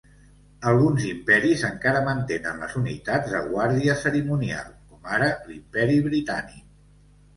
Alguns 0.69 1.03
imperis 1.09 1.65
encara 1.67 2.01
mantenen 2.07 2.63
les 2.65 2.73
unitats 2.81 3.35
de 3.35 3.41
guàrdia 3.51 3.99
cerimonial, 4.07 4.75
com 4.89 5.15
ara 5.19 5.29
l'Imperi 5.51 6.01
Britànic. 6.09 6.65